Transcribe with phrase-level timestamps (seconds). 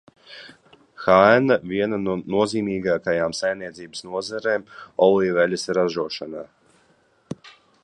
[1.01, 6.47] Haenā viena no nozīmīgākajām saimniecības nozarēm ir olīveļļas ražošana.